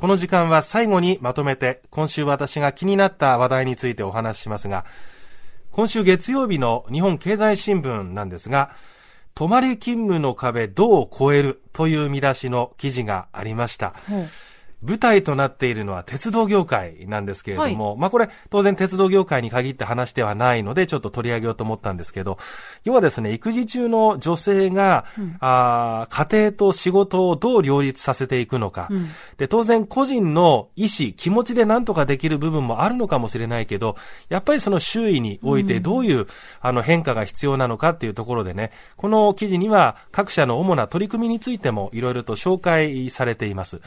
[0.00, 4.86] この時間は最後にまとめて、今週私が気になった話題についてお話ししますが、
[5.72, 8.74] 今週月曜日の日本経済新聞なんですが、
[9.34, 13.92] 泊まり勤務の壁どう超えるという見出しの記事がありました。
[14.82, 22.38] 舞台となっているのは鉄道業界なんですけれども、はい、まあこれ当然鉄道業界に限って話ではないのでちょっと取り上げようと思ったんですけど、
[22.84, 33.96] 要はですね、育児中の女性が、うん、あ家庭と仕事をどう両立させていくのか、うん、で、当然個人の意思、気持ちで何とかできる部分もあるのかもしれないけど、
[34.28, 36.26] やっぱりその周囲においてどういう、うん、
[36.60, 43.80] あの変化が必要なのかっていうところでね、この記事には各社の主な取り組みについてもいろいろと紹介されています。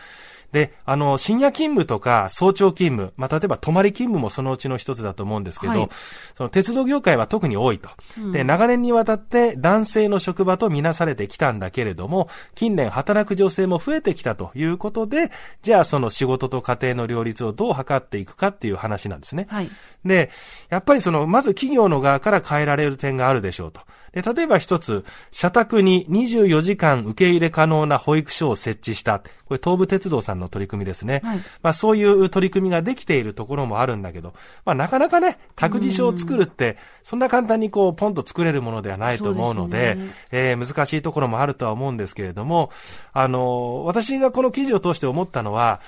[0.53, 5.89] で、あの、深夜勤務とか早朝勤務、まあ、例えば泊まり勤務もそのうちの一つだと思うんですけど、はい、
[6.35, 7.89] その鉄道業界は特に多いと、
[8.19, 15.31] うん、で、長年にわたって男性の職場とみなされてきたんだけれども、近年働く女性も増えてきたということで、
[15.63, 19.47] じゃあその仕事と家庭の両立をどう図っていくかっていう話なんですね。
[19.49, 19.71] はい、
[20.05, 20.29] で、
[20.69, 23.81] やっぱりその、まず企業の側から変えられる点があるでしょうと。
[24.13, 29.23] で、例えば一つ、社宅に24時間受け入れ可能な保育所を設置した。
[29.53, 31.21] これ東武鉄道さんの取り組みですね。
[31.23, 34.33] はい、まあそういう取り組みができているところもあるんだけど、
[34.65, 42.71] まあなかなかね、託児所を作るって、そんな簡単にこう、ポンと作れるものではないと思うので、でね、えー、難しいところもあるとは思うんですけれども、
[43.11, 45.81] あの、私がこの記事を通して思ったのは、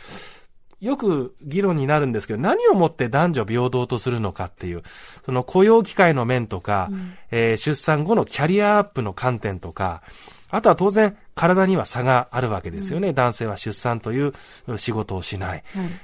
[0.81, 4.83] よく議論になるんですけど、何をもって男女平等とするのかっていう、
[5.25, 10.03] その雇用機会の面とか、うん、えー、出産後のキャリアアップの観点とか、
[10.49, 13.09] あとは当然、体には差があるわけですよね。
[13.09, 14.33] うん、男性は出産という
[14.77, 15.63] 仕事をしない。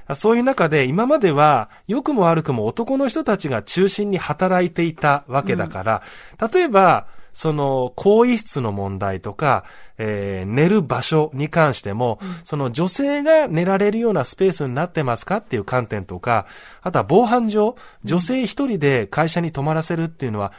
[0.09, 6.03] うん、そういう中で、今までは、良くも悪くも男の人たちが中心に働いていたわけだから、
[6.39, 9.63] うん、例えば、その、更衣室の問題とか、
[9.97, 16.45] えー、寝る場所に関しても、うん、その女性が寝られるようなスペースになってますかっていう観点とか、
[16.81, 20.51] あとは防犯上、女性一人で会社に泊まらせるっていうのは、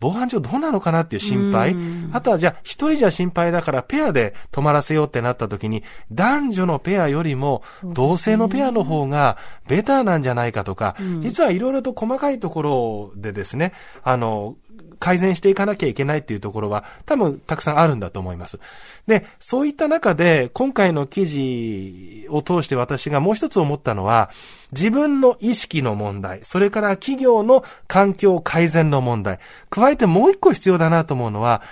[0.00, 1.76] 防犯上どうなのかなっていう心配。
[2.12, 9.36] あとはじゃあ一人じゃ心配だからペアで泊まらせようってなった時に男女のペアよりも同性のペアの方が
[9.66, 13.72] ベターなんじゃないかとか、実はいろいろと細かいところでですね、
[14.02, 14.56] あの、
[14.98, 18.58] 改善していかなきゃいけないっていうところは多分たくさんあるんだと思います。
[19.06, 24.30] で、そういった中で今回の記事を通して私がもう一つ思ったのは
[24.72, 29.38] 自分の意識の問題、それから企業の環境改善の問題、
[29.70, 31.62] 加えてもう一個必要だなと思うのは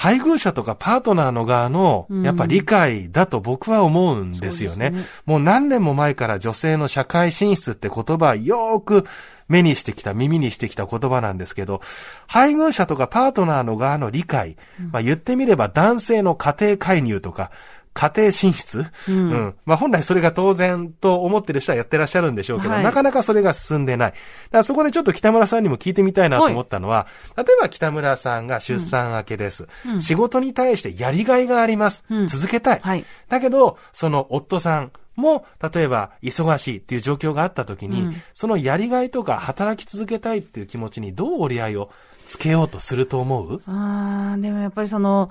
[0.00, 4.86] 配偶者とかパートナーの側の、やっぱ理解だと僕は思うんですよね。
[4.86, 5.04] うん、ね。
[5.26, 9.04] もう何年も前から女性の社会進出って言葉よーく
[9.46, 11.82] 目にしてきた、耳にしてきた言葉なんですけど、
[12.26, 14.56] 配偶者とかパートナーの側の理解、
[14.90, 17.50] まあ言ってみれば男性の家庭介入とか、
[17.92, 19.54] 家庭進出、うん、うん。
[19.64, 24.10] まあ本来それが当然と思ってる人はやってらっしゃるんでしょうけど、はい、なかなかそれが進んでない。
[24.10, 24.18] だか
[24.58, 32.04] らそこでちょっと北村さんにも聞いてみたいなと思ったのは、はい、例えば北村さんが出産明けです、うん、仕事に対してやりがいがあります。
[32.08, 32.80] うん、続けたい。
[32.82, 41.90] はい、だけど、その夫さん、も、例えば、忙しいっていう状況があった時に、うん、そのやりがいとか働き続けたいっていう気持ちにどう折り合いを
[42.24, 43.60] つけようとすると思う？
[43.66, 45.28] ああ、でもやっぱりその、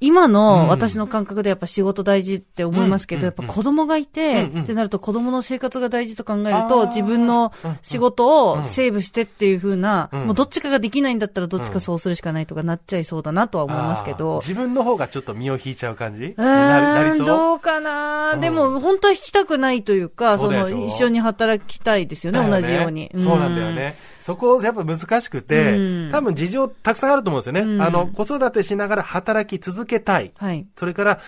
[0.00, 14.40] 今の私の感覚でやっぱ仕事大事って思いますけど、やっぱ子供がいて、ってなると子供の生活が大事と考えると、自分の仕事をセーブしてっていう風な、もうどっちかができないんだったらどっちかそうするしかないとかなっちゃいそうだなとは思いますけど。
[14.40, 16.34] 自分の方がちょっと身を引いちゃう感じ？
[16.36, 17.26] なりそう？
[17.26, 23.10] どうかな、でも本当は引きたくないというか、その一緒に働きたいですよね、同じように。
[23.16, 23.96] そうなんだよね。
[24.28, 27.60] そこやっぱ難しくて、うん、多分事情たくさんあると思うんですよね。
[27.62, 30.32] うん、あの、子育てしながら働き続けたい。
[30.36, 31.20] はい、それから、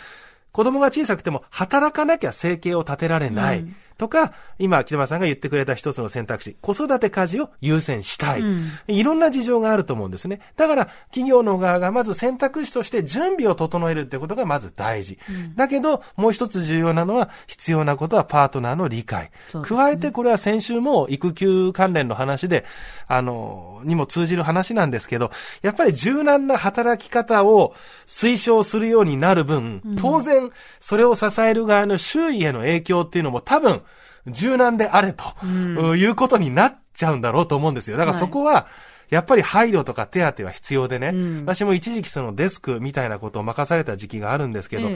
[0.52, 3.60] 子供が小さくても働かなきゃ生計を立てられない。
[3.60, 8.68] うんとか、今、北村さんが言ってくれた一つの選択肢、子育て家事を優先したい、うん。
[8.88, 10.40] いろんな事情があると思うんですね。
[10.56, 15.18] だから、企業の側がまず選択肢として準備を整えるってことがまず大事。
[15.28, 19.24] うん、だけど、もう一つ重要なのは、必要なことはパートナーの理解。
[19.24, 22.64] ね、加えて、これは先週も育休関連の話で、
[23.06, 25.30] あの、にも通じる話なんですけど、
[25.60, 27.74] やっぱり柔軟な働き方を
[28.06, 33.82] 推奨するようになる分、当然、それを支える側の周囲への影響っていうのも多分、
[34.26, 35.46] 柔軟であれと、う
[35.94, 37.96] ん、いうことになっちゃうんだろうと思うんですよ。
[37.96, 38.66] だからそこは、
[39.10, 44.88] やっぱり配慮とか手当は必要でね、うん、私も一時期そのデスクみたいなことを任された時期があるんですけど、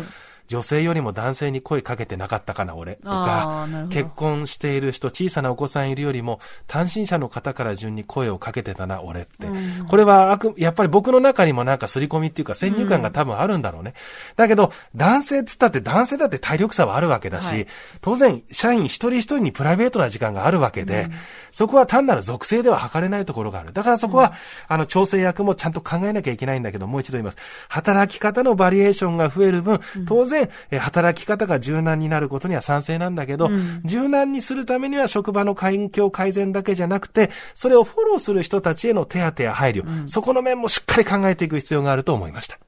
[0.47, 2.97] 女性よりも男性に声かけてなかったかな、俺。
[2.97, 9.49] とか、結婚している人、小さなお子さんいるよりも、単身者の方から順に声をかけてたな、俺って。
[9.89, 13.95] これは、やっぱり僕の中にもなんか刷り込みっていうか、先入観が多分あるんだろうね。
[14.37, 17.67] だけど、男性っつったって男性だって体力差はあるわけだし、はい、
[18.03, 21.09] 当然、社員一人一人にプライベートな時間があるわけで、
[21.53, 23.73] そこは単なる属性では測れないところがある。
[23.73, 24.35] だからそこは、
[24.69, 27.39] あの、調整役もちゃんと考えなきゃいけないんだけど、もう一度言います。
[27.69, 30.34] 働き方のバリエーションが増える分、当然、
[30.71, 33.51] え働き方が柔軟になることには賛成なんだけど、
[33.85, 42.59] 柔軟にするためには職場の環境改善だけじゃなくて、それをフォローする人たちへの手当や配慮、そこの面もしっかり考えていく必要があると思いました。